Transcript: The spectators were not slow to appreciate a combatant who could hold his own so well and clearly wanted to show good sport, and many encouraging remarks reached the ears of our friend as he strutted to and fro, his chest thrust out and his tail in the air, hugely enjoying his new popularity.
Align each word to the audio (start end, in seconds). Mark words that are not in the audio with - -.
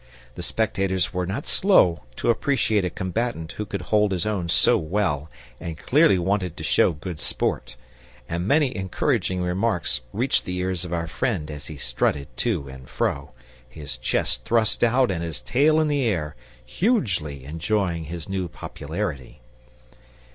The 0.33 0.41
spectators 0.41 1.13
were 1.13 1.27
not 1.27 1.45
slow 1.45 2.05
to 2.15 2.31
appreciate 2.31 2.83
a 2.83 2.89
combatant 2.89 3.51
who 3.51 3.67
could 3.67 3.83
hold 3.83 4.13
his 4.13 4.25
own 4.25 4.49
so 4.49 4.75
well 4.75 5.29
and 5.59 5.77
clearly 5.77 6.17
wanted 6.17 6.57
to 6.57 6.63
show 6.63 6.91
good 6.93 7.19
sport, 7.19 7.75
and 8.27 8.47
many 8.47 8.75
encouraging 8.75 9.43
remarks 9.43 10.01
reached 10.11 10.45
the 10.45 10.57
ears 10.57 10.83
of 10.83 10.91
our 10.91 11.05
friend 11.05 11.51
as 11.51 11.67
he 11.67 11.77
strutted 11.77 12.35
to 12.37 12.67
and 12.67 12.89
fro, 12.89 13.33
his 13.69 13.95
chest 13.95 14.43
thrust 14.43 14.83
out 14.83 15.11
and 15.11 15.21
his 15.23 15.39
tail 15.39 15.79
in 15.79 15.87
the 15.87 16.03
air, 16.03 16.35
hugely 16.65 17.45
enjoying 17.45 18.05
his 18.05 18.27
new 18.27 18.47
popularity. 18.47 19.39